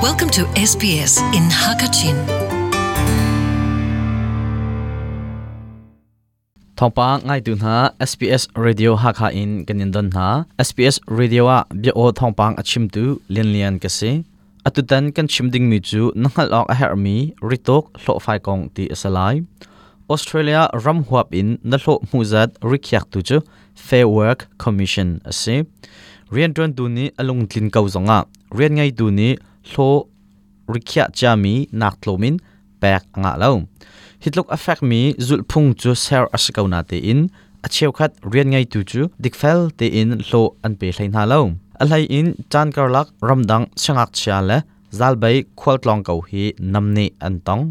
[0.00, 2.16] Welcome to SBS in Hakachin.
[6.72, 11.92] thongpa ngai tu na SPS radio Hakha in kanin don na SPS radio a bia
[11.92, 14.24] o thongpang achim tu lian lian ka se
[14.64, 18.88] atutan kan chimding mi chu nangal ok a her mi ritok hlo fai kong ti
[18.88, 19.44] asalai
[20.08, 23.36] Australia ram huap in na hlo muzat rikyak tu chu
[23.76, 25.68] Fair Work Commission ase
[26.32, 28.18] rian tuan tu ni alung tlin kau zonga
[28.56, 29.36] rian ngai tu ni
[29.72, 29.90] hlo
[30.72, 32.36] rikya chami nak tlomin
[32.80, 33.52] pek nga lo
[34.22, 37.28] hitlok affect mi zul phung chu ser asakau te in.
[37.62, 41.40] A khat rian ngai tu chu dikfel te in hlo an pe hlain ha lo
[41.82, 44.58] alai in chan karlak ramdang changak cha le
[44.98, 47.64] zalbai khwal tlong kau hi namni an tong.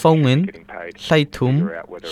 [0.00, 0.67] phongin hlai
[1.34, 1.54] thum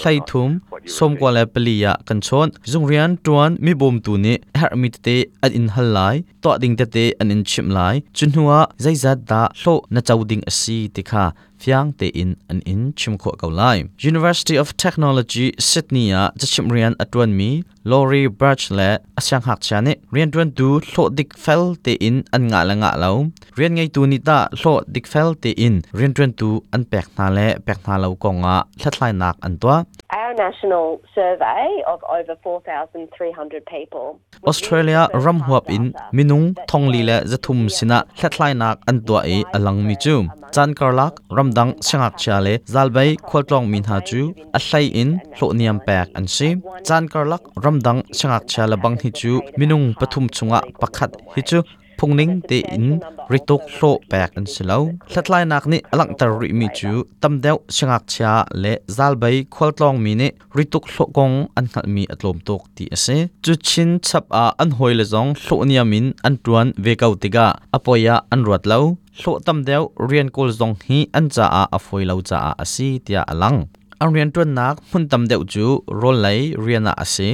[0.01, 0.51] hlai thum
[0.97, 5.17] som kwa le paliya kan chon zungrian tuan mi bom tu ni her mi te
[5.45, 9.19] an in hal lai to ding te te an in chim lai chun huwa zaizat
[9.31, 11.25] da hlo na chauding asi tikha
[11.63, 16.95] fiang te in an in chim kho kaulai University of Technology Sydney a chachim rian
[17.05, 17.51] atwan mi
[17.91, 22.49] Lori Birch le asyang hak chane rian tuan tu hlo dik fel te in an
[22.51, 23.13] nga la nga lo
[23.59, 25.75] rian ngai tu ni ta hlo dik fel te in.
[25.99, 29.77] Rian tuan tu an pek na le pek na lo konga thlatlai nak an tua.
[30.11, 34.19] Our national survey of over 4,300 people.
[34.51, 39.81] Australia ram huap in minung thongli le zathum sina thlatlai nak an tua e alang
[39.87, 40.17] mi chu.
[40.57, 41.15] chan karlak
[41.47, 44.21] ramdang changak cha le zalbai kholtlong min ha chu
[44.53, 46.49] a hlai in hlo niam pak an si
[46.87, 51.59] chan karlak ramdang changak chale bang hi chu minung pathum chunga pakhat hi chu
[51.99, 52.87] phungning te in
[53.31, 54.79] ritok hlo pek an silo
[55.11, 56.91] thlatlai nak ni alang tar ri mi chu
[57.21, 62.39] tamdeu changak cha le zalbai khwaltlong mi ne ritok hlo kong an khal mi atlom
[62.47, 66.69] tok ti ase chu chin chap a an hoi le zong hlo niamin an tuan
[66.85, 67.47] ve kau tiga
[67.77, 68.79] apoya an ruat lo
[69.19, 73.23] hlo tamdeu rian kol zong hi an cha a afoi lo cha a asi tia
[73.33, 73.59] alang
[74.01, 75.67] ang rian tuan nak hun tamdeu chu
[76.01, 77.29] rol lai riana ase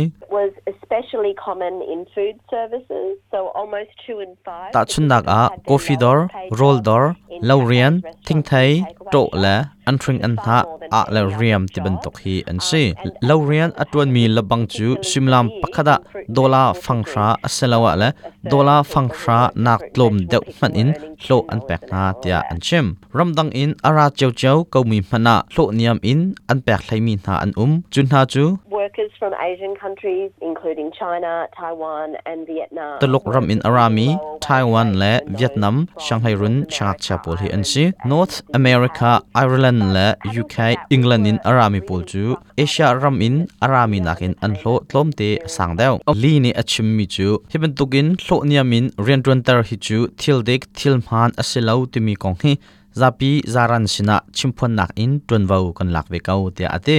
[4.75, 6.19] ta chun nak a coffee dor
[6.61, 7.05] roll dor
[7.49, 7.95] laurian
[8.27, 8.69] thing thai
[9.13, 9.55] to la
[9.87, 10.59] an thring an ha
[10.99, 12.83] a la riam ti ban tok hi an si.
[13.29, 15.97] Laurian atwan mi labang chu simlam pakhada
[16.37, 18.09] dola fangsha aselawa la
[18.53, 20.91] dola fangsha nak tlom deuh man in
[21.23, 22.87] hlo an pek na tia an chim.
[23.17, 27.15] Ramdang in ara cheu cheu ko mi mana hlo niam in an pek thlai mi
[27.27, 27.73] na an um.
[27.93, 28.45] Chun ha chu?
[28.83, 32.99] Workers from Asian countries, including China, Taiwan, and Vietnam.
[33.03, 34.09] taluk ram in arami
[34.47, 37.85] taiwan le vietnam shanghai run chak cha pol hi an si.
[38.13, 39.11] North america
[39.43, 40.07] ireland le
[40.41, 40.57] uk
[40.97, 42.23] england in arami pol chu
[42.65, 47.07] asia ram in arami nakin an hlo tlom te sang deu li ni achim mi
[47.15, 51.77] chu hiban tukin hlo niamin rian tron tar hi chu thil dek thil man asilo
[51.93, 52.53] timi kong hi
[53.01, 56.99] zapi zaran sina chimpon nak in tunvau kan lak ve kau te ate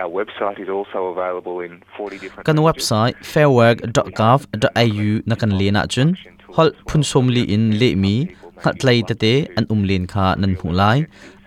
[0.00, 6.08] Our website is also available in 40 different kan website fairwork.gov.au na kan lena chun
[6.56, 8.16] hol phun som li in le mi
[8.62, 10.98] khat lai te te an um len kha nan hu lai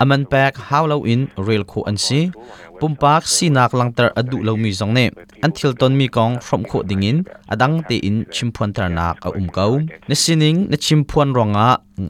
[0.02, 2.20] aman pak how lo in rail kho an si
[2.80, 5.06] pumpak sinak langtar adu lo mi zong ne
[5.44, 7.18] an thil ton mi kong from kho dingin
[7.54, 9.74] adang te in chimphuan tar nak a um kau
[10.10, 11.68] na sining na chimphuan ronga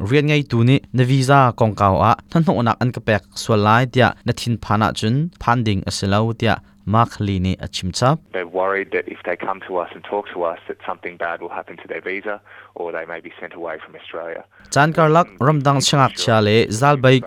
[0.09, 3.23] rian ngai tu ni na visa kong kau a than ho nak an ka pek
[3.41, 6.55] swalai tia na thin phana chun phanding aselo tia
[6.93, 10.25] mak li ni a chimchap They're worried that if they come to us and talk
[10.33, 12.35] to us, that something bad will happen to their visa,
[12.75, 14.43] or they may be sent away from Australia.
[14.73, 17.17] chan karlak ramdang changak cha le zalbai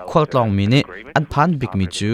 [0.51, 0.81] tong mi ni
[1.15, 2.11] an phan big mi chu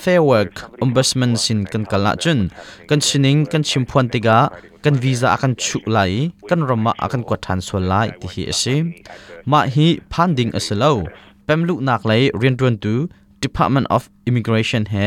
[0.00, 2.48] fair work ombudsman sin kan kalna chun
[2.88, 4.38] kan sining kan chimphuan tiga
[4.84, 8.74] kan visa akan chu lai kan rama akan kwathan so lai ti hi ase
[9.50, 10.92] ma hi phanding asalo
[11.46, 12.94] pemlu nak lai rian tuan tu
[13.44, 15.06] department of immigration he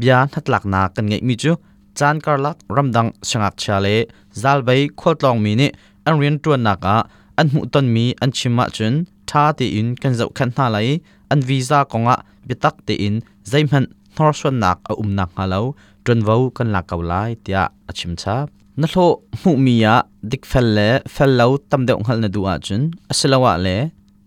[0.00, 1.52] bia hatlak na kan ngei mi chu
[1.98, 3.96] chan karlak ramdang sangak chale
[4.42, 5.68] zalbai kholtlong mi ni
[6.06, 6.96] an rian tuan naka
[7.38, 8.94] an mu ton mi an chima chun
[9.34, 10.88] tha ti in kan zau khan na lai.
[11.32, 13.14] An visa konga ah, bitak ti in.
[13.50, 13.84] Zaimhan
[14.14, 15.62] thor swan nak a um nak halo
[16.04, 18.36] tron vo kan la kau lai tia achim cha.
[18.80, 19.06] Na tho
[19.42, 19.94] mu mi ya,
[20.30, 22.82] dik fel le, fel lo tam deuh hal na du ah a chun
[23.12, 23.76] asalawa ah le,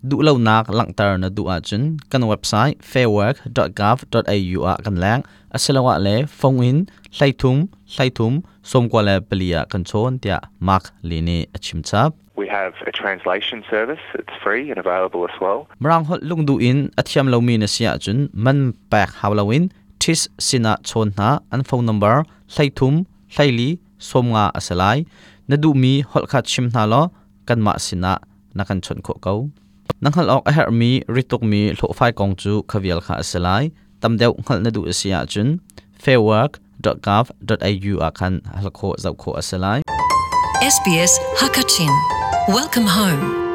[0.08, 1.82] du lo nak lang tar na du a chun.
[2.10, 5.20] Kan website fairwork.gov.au a kan lang
[5.56, 6.78] asalawa le, phone in,
[7.16, 7.56] hlai thum
[7.92, 8.32] hlai thum,
[8.70, 10.38] som kwa le pelia kan chon tia.
[10.66, 12.02] Mark lini achim cha.
[12.38, 15.60] We have a translation service that's free and available as well.
[15.82, 18.58] mrang hol lung du in athiam lo mi na sia chun man
[18.92, 19.64] pak hawlawin
[20.02, 22.14] this sina chon na an phone number
[22.54, 22.94] hlai thum
[23.34, 23.70] hlai li
[24.08, 24.98] som nga asalai
[25.50, 27.02] na du mi hol khat chim na lo
[27.48, 28.12] kan ma sina
[28.56, 29.34] na kan chon kho ko
[30.02, 33.64] nang hal ok her mi rituk mi hlo fai kong chu khavial kha asalai
[34.00, 35.48] tam deuh hal na du sia chun
[36.04, 39.78] fairwork.gov.au akan hal kho zau kho asalai
[40.74, 42.17] SBS Hakachin.
[42.48, 43.47] Welcome home.